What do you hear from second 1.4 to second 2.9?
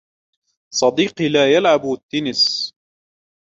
يلعب التنس.